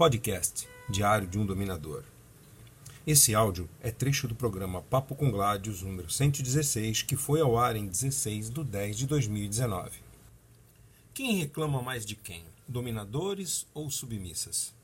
[0.00, 2.04] Podcast Diário de um Dominador.
[3.06, 7.76] Esse áudio é trecho do programa Papo com Gládios, número 116, que foi ao ar
[7.76, 9.90] em 16 de 10 de 2019.
[11.12, 12.42] Quem reclama mais de quem?
[12.66, 14.74] Dominadores ou submissas?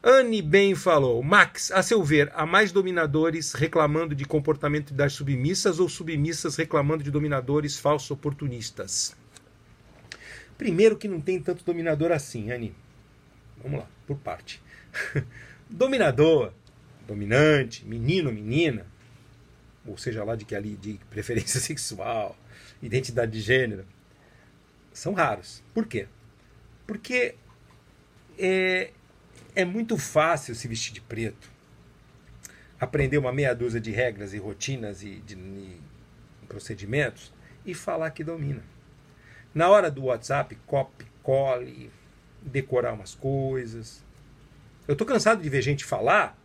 [0.00, 1.20] Anne bem falou.
[1.20, 7.02] Max, a seu ver, há mais dominadores reclamando de comportamento das submissas ou submissas reclamando
[7.02, 9.16] de dominadores falsos oportunistas?
[10.56, 12.74] Primeiro que não tem tanto dominador assim, Anne.
[13.62, 14.62] Vamos lá, por parte.
[15.68, 16.52] Dominador,
[17.06, 18.86] dominante, menino, menina,
[19.86, 22.36] ou seja lá de que ali de preferência sexual,
[22.82, 23.84] identidade de gênero,
[24.92, 25.62] são raros.
[25.72, 26.06] Por quê?
[26.86, 27.34] Porque
[28.38, 28.90] é,
[29.54, 31.50] é muito fácil se vestir de preto,
[32.78, 35.76] aprender uma meia dúzia de regras e rotinas e de, de
[36.46, 37.32] procedimentos
[37.64, 38.62] e falar que domina.
[39.54, 41.90] Na hora do WhatsApp, copy, cole,
[42.42, 44.02] decorar umas coisas.
[44.86, 46.36] Eu tô cansado de ver gente falar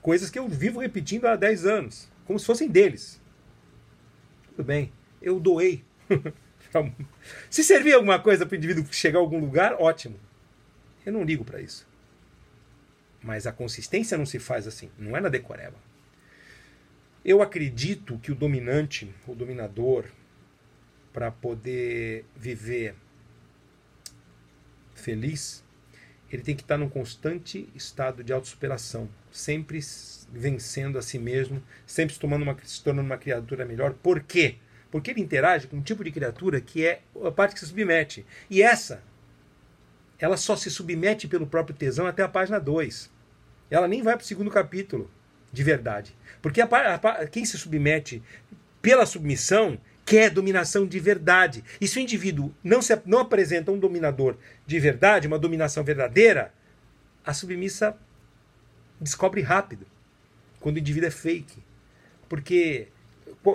[0.00, 3.20] coisas que eu vivo repetindo há 10 anos, como se fossem deles.
[4.56, 5.84] Tudo bem, eu doei.
[7.50, 10.18] se servir alguma coisa para o indivíduo chegar a algum lugar, ótimo.
[11.04, 11.86] Eu não ligo para isso.
[13.22, 15.76] Mas a consistência não se faz assim, não é na decoreba.
[17.24, 20.06] Eu acredito que o dominante, o dominador,
[21.18, 22.94] para poder viver
[24.94, 25.64] feliz,
[26.30, 29.80] ele tem que estar num constante estado de autossuperação, sempre
[30.30, 33.94] vencendo a si mesmo, sempre se, tomando uma, se tornando uma criatura melhor.
[33.94, 34.58] Por quê?
[34.92, 38.24] Porque ele interage com um tipo de criatura que é a parte que se submete.
[38.48, 39.02] E essa,
[40.20, 43.10] ela só se submete pelo próprio tesão até a página 2.
[43.68, 45.10] Ela nem vai para o segundo capítulo,
[45.52, 46.14] de verdade.
[46.40, 48.22] Porque a, a, quem se submete
[48.80, 51.62] pela submissão quer dominação de verdade.
[51.78, 56.50] E se o indivíduo não, se, não apresenta um dominador de verdade, uma dominação verdadeira,
[57.24, 57.94] a submissa
[58.98, 59.86] descobre rápido
[60.60, 61.62] quando o indivíduo é fake.
[62.26, 62.88] Porque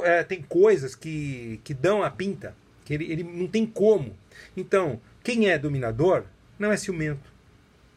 [0.04, 2.56] é, tem coisas que, que dão a pinta,
[2.86, 4.16] que ele, ele não tem como.
[4.56, 6.24] Então, quem é dominador
[6.60, 7.32] não é ciumento,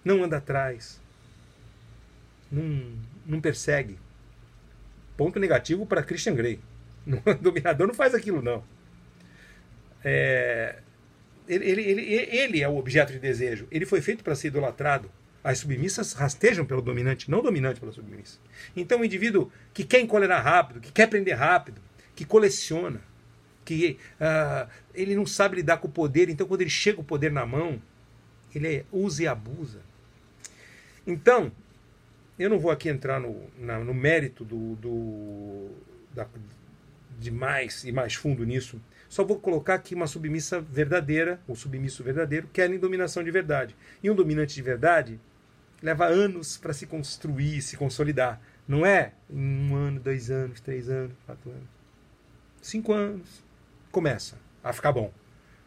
[0.02, 0.98] não anda atrás,
[2.50, 2.90] não,
[3.26, 3.98] não persegue.
[5.14, 6.58] Ponto negativo para Christian Grey.
[7.24, 8.64] O dominador não faz aquilo, não.
[10.04, 10.76] É,
[11.48, 12.02] ele, ele, ele,
[12.36, 13.66] ele é o objeto de desejo.
[13.70, 15.10] Ele foi feito para ser idolatrado.
[15.42, 18.38] As submissas rastejam pelo dominante, não dominante pela submissa.
[18.74, 21.80] Então, o indivíduo que quer encolerar rápido, que quer aprender rápido,
[22.16, 23.00] que coleciona,
[23.64, 27.30] que uh, ele não sabe lidar com o poder, então, quando ele chega o poder
[27.30, 27.80] na mão,
[28.52, 29.80] ele usa e abusa.
[31.06, 31.52] Então,
[32.36, 35.70] eu não vou aqui entrar no, na, no mérito do, do
[36.12, 36.26] da,
[37.18, 38.80] de mais e mais fundo nisso.
[39.08, 43.76] Só vou colocar aqui uma submissa verdadeira, ou submisso verdadeiro, querem dominação de verdade.
[44.02, 45.20] E um dominante de verdade
[45.82, 48.40] leva anos para se construir, se consolidar.
[48.66, 51.68] Não é um ano, dois anos, três anos, quatro anos.
[52.60, 53.44] Cinco anos.
[53.92, 55.12] Começa a ficar bom.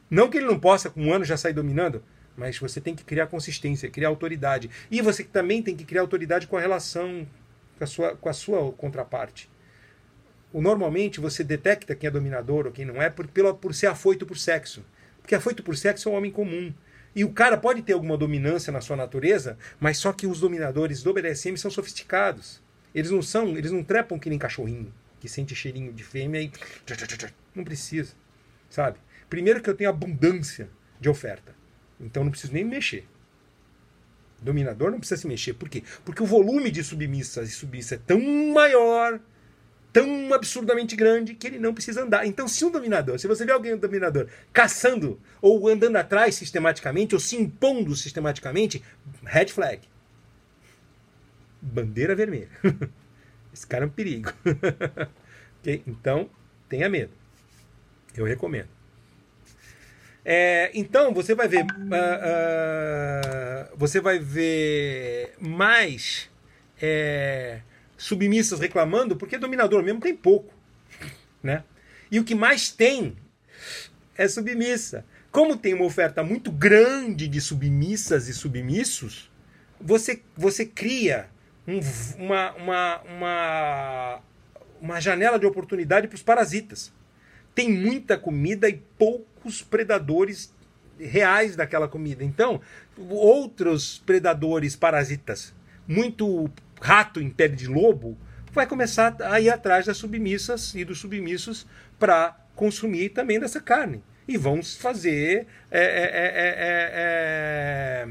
[0.10, 2.04] Não que ele não possa, com um ano, já sair dominando,
[2.36, 4.70] mas você tem que criar consistência, criar autoridade.
[4.92, 7.26] E você também tem que criar autoridade com a relação
[7.78, 9.50] com a sua, com a sua contraparte
[10.54, 14.26] normalmente você detecta quem é dominador ou quem não é por, pela, por ser afoito
[14.26, 14.84] por sexo.
[15.22, 16.74] Porque afoito por sexo é um homem comum.
[17.16, 21.04] E o cara pode ter alguma dominância na sua natureza, mas só que os dominadores
[21.04, 22.62] do BDSM são sofisticados.
[22.94, 26.52] Eles não são, eles não trepam que nem cachorrinho, que sente cheirinho de fêmea e.
[27.54, 28.14] Não precisa.
[28.70, 28.98] Sabe?
[29.30, 31.56] Primeiro que eu tenho abundância de oferta.
[32.00, 33.06] Então não preciso nem mexer.
[34.42, 35.54] Dominador não precisa se mexer.
[35.54, 35.84] Por quê?
[36.06, 38.20] Porque o volume de submissas e submissa é tão
[38.54, 39.20] maior
[39.92, 42.26] tão absurdamente grande que ele não precisa andar.
[42.26, 47.16] Então, se um dominador, se você vê alguém um dominador caçando ou andando atrás sistematicamente
[47.16, 48.84] ou se impondo sistematicamente,
[49.24, 49.82] red flag.
[51.62, 52.50] Bandeira vermelha.
[53.54, 54.32] Esse cara é um perigo.
[55.60, 55.84] okay?
[55.86, 56.30] Então,
[56.68, 57.12] tenha medo.
[58.16, 58.70] Eu recomendo.
[60.24, 66.30] É, então você vai ver, uh, uh, você vai ver mais
[66.82, 67.62] é,
[68.00, 70.54] submissas reclamando, porque dominador mesmo tem pouco.
[71.44, 71.64] Né?
[72.10, 73.16] E o que mais tem
[74.18, 75.06] é submissa.
[75.30, 79.30] Como tem uma oferta muito grande de submissas e submissos,
[79.80, 81.30] você, você cria
[81.68, 81.80] um,
[82.18, 84.22] uma, uma, uma,
[84.82, 86.92] uma janela de oportunidade para os parasitas.
[87.54, 90.54] Tem muita comida e poucos predadores
[90.98, 92.24] reais daquela comida.
[92.24, 92.62] Então,
[92.98, 95.54] outros predadores parasitas
[95.90, 96.48] muito
[96.80, 98.18] rato em pele de lobo,
[98.52, 101.66] vai começar a ir atrás das submissas e dos submissos
[101.98, 104.04] para consumir também dessa carne.
[104.28, 108.08] e vão fazer é, é,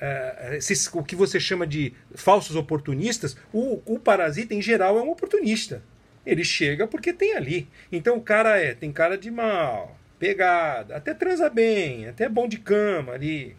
[0.00, 3.36] é, esses, o que você chama de falsos oportunistas.
[3.52, 5.82] O, o parasita, em geral, é um oportunista.
[6.26, 7.68] Ele chega porque tem ali.
[7.90, 12.58] Então o cara é, tem cara de mal, pegada, até transa bem, até bom de
[12.58, 13.56] cama ali.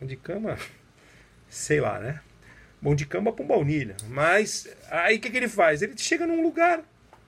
[0.00, 0.56] Bom de cama,
[1.48, 2.20] sei lá, né?
[2.80, 3.96] Bom de cama com baunilha.
[4.08, 5.82] Mas aí o que, que ele faz?
[5.82, 6.82] Ele chega num lugar.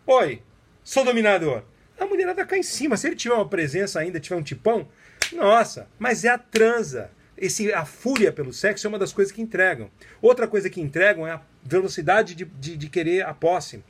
[0.06, 0.42] Oi,
[0.84, 1.64] sou dominador.
[1.98, 2.96] A mulherada cai em cima.
[2.96, 4.88] Se ele tiver uma presença ainda, tiver um tipão,
[5.32, 7.10] nossa, mas é a transa.
[7.36, 9.90] Esse, a fúria pelo sexo é uma das coisas que entregam.
[10.22, 13.82] Outra coisa que entregam é a velocidade de, de, de querer a posse.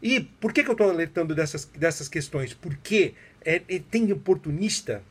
[0.00, 2.54] E por que, que eu estou alertando dessas, dessas questões?
[2.54, 5.02] Porque é, é, tem oportunista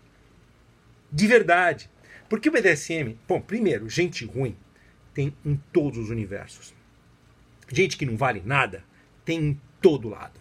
[1.12, 1.89] de verdade.
[2.30, 4.56] Porque o BDSM, bom, primeiro, gente ruim
[5.18, 6.75] tem em todos os universos.
[7.68, 8.84] Gente que não vale nada
[9.25, 10.40] tem em todo lado.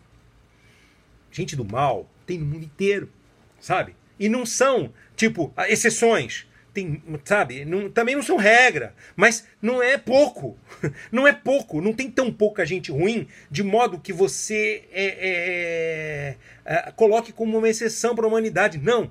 [1.32, 3.10] Gente do mal tem no mundo inteiro,
[3.58, 3.96] sabe?
[4.20, 9.96] E não são, tipo, exceções tem, sabe, não, também não são regra, mas não é
[9.96, 10.58] pouco,
[11.10, 16.36] não é pouco, não tem tão pouca gente ruim de modo que você é, é,
[16.66, 18.76] é, coloque como uma exceção para a humanidade.
[18.76, 19.10] Não.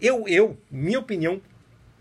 [0.00, 1.42] Eu, eu, minha opinião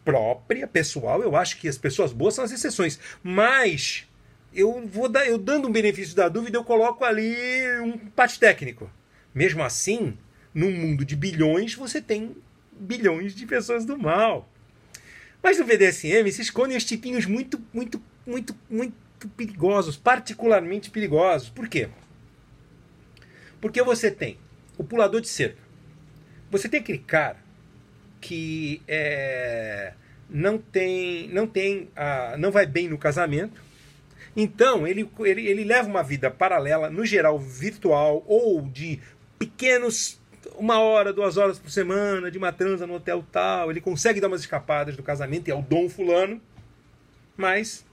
[0.04, 4.08] própria, pessoal, eu acho que as pessoas boas são as exceções, mas
[4.54, 7.36] eu vou dar, eu dando um benefício da dúvida, eu coloco ali
[7.82, 8.90] um parte técnico.
[9.34, 10.18] Mesmo assim,
[10.54, 12.36] num mundo de bilhões, você tem
[12.74, 14.50] bilhões de pessoas do mal.
[15.42, 18.96] Mas no BDSM se escondem os tipinhos muito, muito, muito, muito
[19.38, 21.50] perigosos, particularmente perigosos.
[21.50, 21.90] Por quê?
[23.62, 24.38] Porque você tem
[24.78, 25.62] o pulador de cerca.
[26.50, 27.38] Você tem aquele cara
[28.20, 29.94] que é,
[30.30, 33.62] não tem, não tem, a, não vai bem no casamento.
[34.36, 39.00] Então ele, ele, ele leva uma vida paralela, no geral virtual ou de
[39.38, 40.20] pequenos
[40.58, 43.72] uma hora, duas horas por semana de uma transa no hotel tal.
[43.72, 46.42] Ele consegue dar umas escapadas do casamento e é o dom fulano.
[47.36, 47.86] Mas,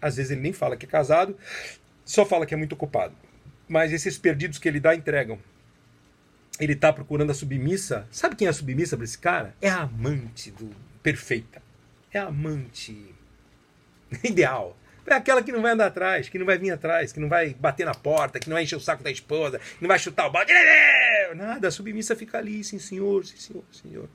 [0.00, 1.36] às vezes ele nem fala que é casado,
[2.04, 3.14] só fala que é muito ocupado.
[3.68, 5.38] Mas esses perdidos que ele dá entregam.
[6.58, 8.06] Ele está procurando a submissa.
[8.10, 9.54] Sabe quem é a submissa para esse cara?
[9.60, 10.70] É a amante do
[11.02, 11.62] perfeita.
[12.12, 13.14] É a amante
[14.24, 14.76] ideal.
[15.06, 17.54] É aquela que não vai andar atrás, que não vai vir atrás, que não vai
[17.54, 20.26] bater na porta, que não vai encher o saco da esposa, que não vai chutar
[20.26, 20.52] o balde.
[21.36, 24.08] Nada, a submissa fica ali, sim senhor, sim senhor, senhor.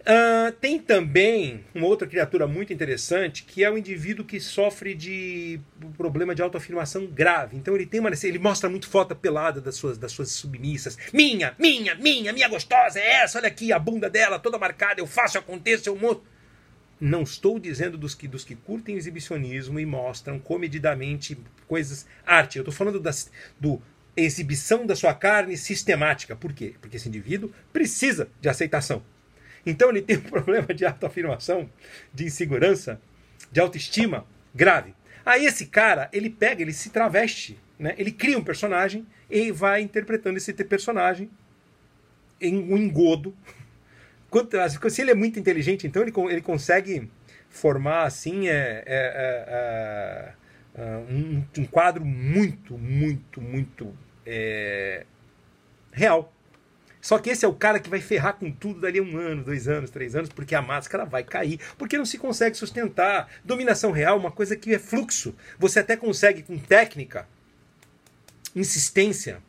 [0.00, 5.60] Uh, tem também uma outra criatura muito interessante que é o indivíduo que sofre de
[5.84, 7.56] um problema de autoafirmação grave.
[7.56, 10.96] Então ele tem uma, ele mostra muito foto pelada das suas, das suas submissas.
[11.12, 15.06] Minha, minha, minha, minha gostosa é essa, olha aqui a bunda dela toda marcada, eu
[15.06, 16.22] faço, aconteça, eu mostro.
[16.98, 22.06] Não estou dizendo dos que, dos que curtem exibicionismo e mostram comedidamente coisas.
[22.26, 22.58] Arte.
[22.58, 23.80] Eu estou falando das, do
[24.16, 26.36] exibição da sua carne sistemática.
[26.36, 26.74] Por quê?
[26.80, 29.02] Porque esse indivíduo precisa de aceitação.
[29.64, 31.68] Então ele tem um problema de autoafirmação,
[32.12, 33.00] de insegurança,
[33.50, 34.94] de autoestima grave.
[35.24, 37.94] Aí esse cara, ele pega, ele se traveste, né?
[37.98, 41.30] ele cria um personagem e vai interpretando esse personagem
[42.40, 43.34] em um engodo
[44.30, 44.56] Quanto,
[44.88, 47.10] se ele é muito inteligente, então ele, ele consegue
[47.48, 50.34] formar assim é, é,
[50.76, 53.92] é, é, um, um, quadro muito, muito, muito
[54.24, 55.04] é,
[55.90, 56.32] real.
[57.00, 59.42] Só que esse é o cara que vai ferrar com tudo dali a um ano,
[59.42, 63.28] dois anos, três anos, porque a máscara vai cair, porque não se consegue sustentar.
[63.44, 65.34] Dominação real é uma coisa que é fluxo.
[65.58, 67.26] Você até consegue com técnica,
[68.54, 69.42] insistência,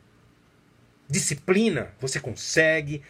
[1.08, 3.02] disciplina, você consegue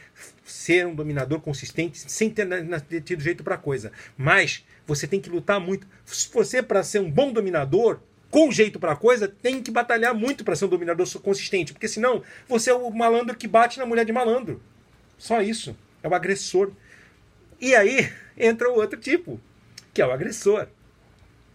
[0.44, 2.48] ser um dominador consistente sem ter,
[2.88, 3.92] ter tido jeito para coisa.
[4.16, 5.86] Mas você tem que lutar muito.
[6.04, 8.00] Você, para ser um bom dominador,
[8.32, 11.74] com jeito para coisa, tem que batalhar muito para ser um dominador consistente.
[11.74, 14.58] Porque senão você é o malandro que bate na mulher de malandro.
[15.18, 15.76] Só isso.
[16.02, 16.72] É o agressor.
[17.60, 19.38] E aí entra o outro tipo,
[19.92, 20.66] que é o agressor.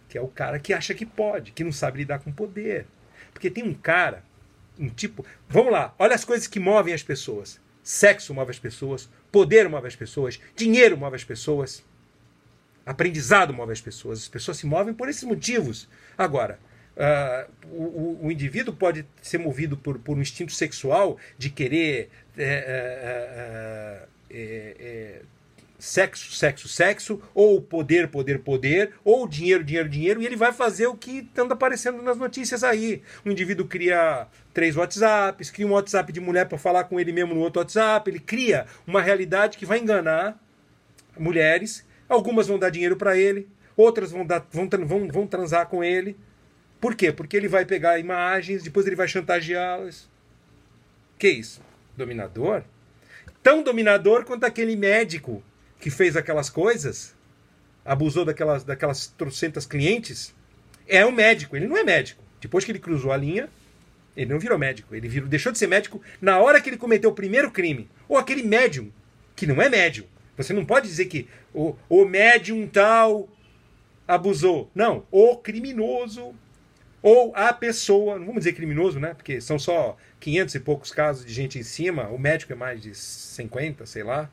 [0.08, 2.86] Que é o cara que acha que pode, que não sabe lidar com poder.
[3.32, 4.22] Porque tem um cara
[4.78, 5.26] um tipo.
[5.48, 7.60] Vamos lá, olha as coisas que movem as pessoas.
[7.82, 11.84] Sexo move as pessoas, poder move as pessoas, dinheiro move as pessoas,
[12.88, 14.20] aprendizado move as pessoas.
[14.20, 15.86] As pessoas se movem por esses motivos.
[16.16, 16.58] Agora,
[16.96, 22.08] uh, o, o, indivíduo pode ser movido por, por um instinto sexual de querer.
[22.36, 25.20] É, é, é,
[25.78, 30.88] sexo, sexo, sexo, ou poder, poder, poder, ou dinheiro, dinheiro, dinheiro, e ele vai fazer
[30.88, 33.00] o que anda aparecendo nas notícias aí.
[33.24, 37.32] O indivíduo cria três WhatsApps, cria um WhatsApp de mulher para falar com ele mesmo
[37.32, 40.36] no outro WhatsApp, ele cria uma realidade que vai enganar
[41.16, 41.86] mulheres.
[42.08, 46.16] Algumas vão dar dinheiro para ele, outras vão, dar, vão, vão, vão transar com ele.
[46.80, 47.12] Por quê?
[47.12, 50.08] Porque ele vai pegar imagens, depois ele vai chantageá-las.
[51.18, 51.60] Que isso?
[51.98, 52.62] dominador,
[53.42, 55.42] tão dominador quanto aquele médico
[55.80, 57.14] que fez aquelas coisas,
[57.84, 60.34] abusou daquelas, daquelas trocentas clientes,
[60.86, 61.56] é um médico.
[61.56, 62.22] Ele não é médico.
[62.40, 63.48] Depois que ele cruzou a linha,
[64.16, 64.94] ele não virou médico.
[64.94, 67.88] Ele virou, deixou de ser médico na hora que ele cometeu o primeiro crime.
[68.08, 68.90] Ou aquele médium,
[69.36, 70.06] que não é médium.
[70.38, 73.28] Você não pode dizer que o, o médium tal
[74.06, 74.70] abusou.
[74.74, 76.34] Não, o criminoso
[77.02, 79.14] ou a pessoa, não vamos dizer criminoso, né?
[79.14, 82.80] Porque são só 500 e poucos casos de gente em cima, o médico é mais
[82.80, 84.30] de 50, sei lá.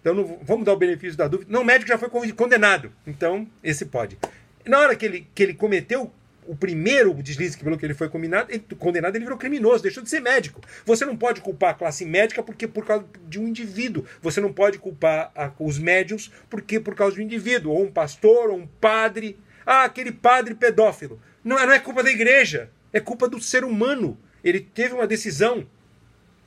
[0.00, 1.50] Então não, vamos dar o benefício da dúvida.
[1.50, 4.18] Não, o médico já foi condenado, então esse pode.
[4.64, 6.12] Na hora que ele, que ele cometeu
[6.46, 10.10] o primeiro deslize pelo que ele foi condenado, ele, condenado, ele virou criminoso, deixou de
[10.10, 10.60] ser médico.
[10.84, 14.04] Você não pode culpar a classe médica porque por causa de um indivíduo.
[14.22, 17.90] Você não pode culpar a, os médiums porque por causa de um indivíduo, ou um
[17.90, 19.38] pastor, ou um padre.
[19.64, 21.20] Ah, aquele padre pedófilo.
[21.42, 24.18] Não, não é culpa da igreja, é culpa do ser humano.
[24.42, 25.66] Ele teve uma decisão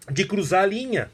[0.10, 1.12] de cruzar a linha.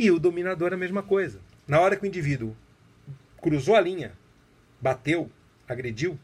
[0.00, 1.40] E o dominador é a mesma coisa.
[1.68, 2.56] Na hora que o indivíduo
[3.38, 4.14] cruzou a linha,
[4.80, 5.30] bateu,
[5.68, 6.18] agrediu,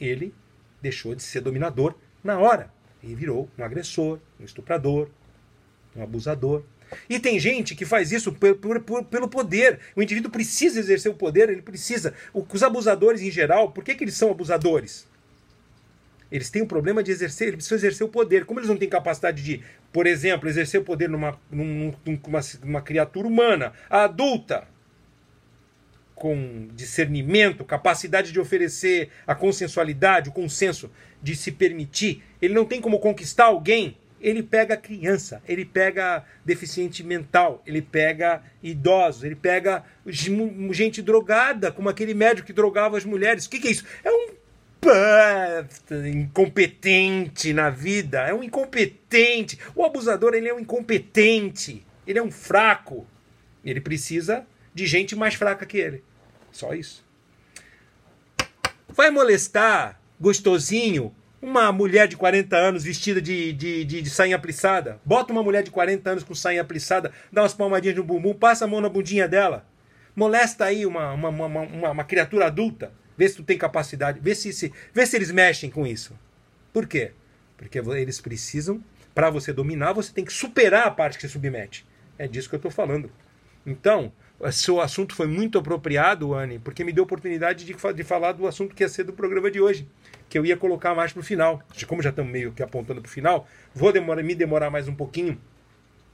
[0.00, 0.32] ele
[0.80, 2.72] deixou de ser dominador na hora
[3.02, 5.10] e virou um agressor, um estuprador,
[5.94, 6.62] um abusador.
[7.10, 9.80] E tem gente que faz isso por, por, por, pelo poder.
[9.94, 12.14] O indivíduo precisa exercer o poder, ele precisa.
[12.32, 15.06] Os abusadores em geral, por que, que eles são abusadores?
[16.30, 18.44] Eles têm um problema de exercer, eles precisam exercer o poder.
[18.44, 21.92] Como eles não têm capacidade de, por exemplo, exercer o poder numa, numa,
[22.62, 24.68] numa criatura humana, adulta,
[26.20, 30.90] com discernimento, capacidade de oferecer a consensualidade, o consenso
[31.22, 33.96] de se permitir, ele não tem como conquistar alguém.
[34.20, 39.82] Ele pega criança, ele pega deficiente mental, ele pega idosos, ele pega
[40.72, 43.46] gente drogada, como aquele médico que drogava as mulheres.
[43.46, 43.86] O que, que é isso?
[44.04, 44.29] É um
[46.08, 49.58] incompetente na vida, é um incompetente.
[49.74, 53.06] O abusador ele é um incompetente, ele é um fraco.
[53.64, 56.02] Ele precisa de gente mais fraca que ele.
[56.50, 57.04] Só isso.
[58.88, 65.00] Vai molestar gostosinho uma mulher de 40 anos vestida de, de, de, de sainha plissada.
[65.04, 68.64] Bota uma mulher de 40 anos com sainha plissada, dá umas palmadinhas no bumbum, passa
[68.64, 69.66] a mão na bundinha dela.
[70.14, 74.18] Molesta aí uma, uma, uma, uma, uma criatura adulta Vê se tu tem capacidade.
[74.18, 76.18] Vê se, se, vê se eles mexem com isso.
[76.72, 77.12] Por quê?
[77.54, 78.82] Porque eles precisam,
[79.14, 81.86] para você dominar, você tem que superar a parte que se submete.
[82.16, 83.12] É disso que eu estou falando.
[83.66, 84.10] Então,
[84.50, 88.74] seu assunto foi muito apropriado, Anne, porque me deu oportunidade de, de falar do assunto
[88.74, 89.86] que ia ser do programa de hoje,
[90.26, 91.62] que eu ia colocar mais para o final.
[91.86, 94.94] Como já estamos meio que apontando para o final, vou demorar, me demorar mais um
[94.94, 95.38] pouquinho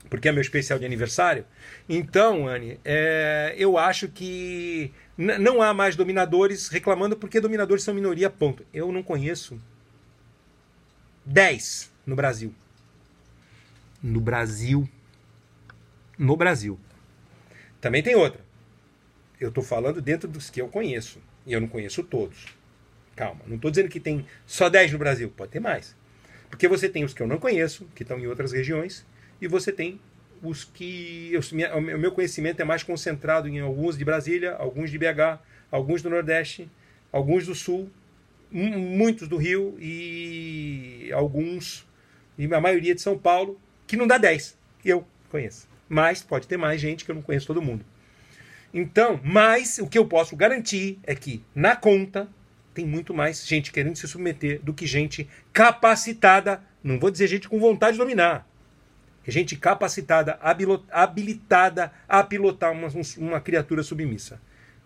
[0.09, 1.45] porque é meu especial de aniversário.
[1.89, 8.31] Então, Anne, é, eu acho que não há mais dominadores reclamando porque dominadores são minoria,
[8.31, 8.65] ponto.
[8.73, 9.61] Eu não conheço
[11.25, 12.55] 10 no Brasil.
[14.03, 14.89] No Brasil.
[16.19, 16.79] No Brasil.
[17.81, 18.45] Também tem outra.
[19.41, 21.21] Eu estou falando dentro dos que eu conheço.
[21.45, 22.47] E eu não conheço todos.
[23.15, 25.33] Calma, não estou dizendo que tem só 10 no Brasil.
[25.35, 25.97] Pode ter mais.
[26.51, 29.05] Porque você tem os que eu não conheço, que estão em outras regiões,
[29.41, 30.01] e você tem
[30.43, 31.33] os que.
[31.75, 35.41] O meu conhecimento é mais concentrado em alguns de Brasília, alguns de BH,
[35.71, 36.71] alguns do Nordeste,
[37.13, 37.91] alguns do Sul,
[38.51, 41.87] muitos do Rio e alguns,
[42.39, 44.57] e a maioria de São Paulo, que não dá 10.
[44.85, 45.69] Eu conheço.
[45.89, 47.85] Mas pode ter mais gente que eu não conheço todo mundo.
[48.73, 52.29] Então, mas o que eu posso garantir é que na conta
[52.75, 57.49] tem muito mais gente querendo se submeter do que gente capacitada, não vou dizer gente
[57.49, 58.47] com vontade de dominar,
[59.31, 60.39] gente capacitada,
[60.91, 64.41] habilitada a pilotar uma, uma criatura submissa.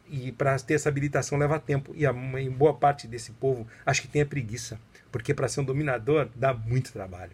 [0.09, 1.93] E para ter essa habilitação leva tempo.
[1.95, 4.81] E a boa parte desse povo acho que tem a preguiça.
[5.13, 7.33] Porque para ser um dominador dá muito trabalho.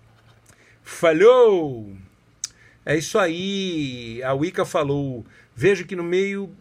[0.82, 1.96] Falou!
[2.84, 4.22] É isso aí.
[4.22, 5.24] A Wicca falou.
[5.54, 6.54] Vejo que no meio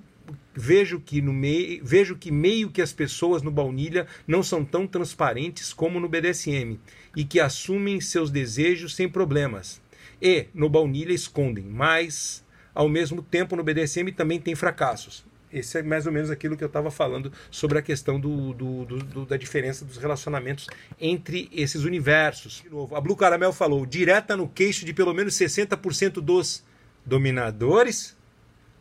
[0.55, 4.87] vejo que no meio vejo que meio que as pessoas no baunilha não são tão
[4.87, 6.79] transparentes como no BDSM
[7.15, 9.81] e que assumem seus desejos sem problemas
[10.25, 15.23] e no baunilha escondem, mas ao mesmo tempo no BDSM também tem fracassos.
[15.53, 18.85] Esse é mais ou menos aquilo que eu estava falando sobre a questão do, do,
[18.85, 20.67] do, da diferença dos relacionamentos
[20.99, 22.63] entre esses universos.
[22.63, 26.63] De novo, a Blue Caramel falou direta no queixo de pelo menos 60% dos
[27.05, 28.17] dominadores.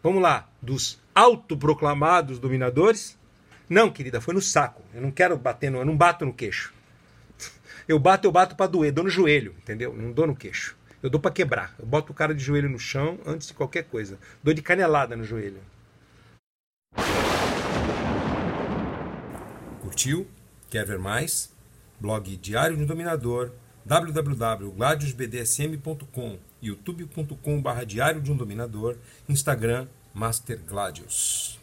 [0.02, 3.18] Vamos lá, dos autoproclamados dominadores.
[3.68, 4.82] Não, querida, foi no saco.
[4.94, 6.72] Eu não quero bater no, eu não bato no queixo.
[7.86, 9.94] Eu bato, eu bato para doer, dou no joelho, entendeu?
[9.94, 10.74] Não dou no queixo.
[11.04, 11.76] Eu dou para quebrar.
[11.78, 14.18] Eu boto o cara de joelho no chão antes de qualquer coisa.
[14.42, 15.61] Dou de canelada no joelho.
[19.82, 20.26] Curtiu?
[20.70, 21.52] Quer ver mais?
[22.00, 23.52] Blog Diário do Dominador,
[23.84, 28.96] www.gladiusbdsm.com, youtube.com/diário de um dominador,
[29.28, 31.61] Instagram Master Gladius.